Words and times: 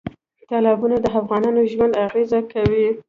تالابونه 0.49 0.95
د 1.01 1.05
افغانانو 1.19 1.61
ژوند 1.71 1.93
اغېزمن 2.07 2.43
کوي. 2.53 2.87